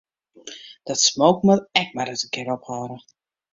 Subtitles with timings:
[0.87, 2.97] Dat smoken moat ek mar ris in kear ophâlde.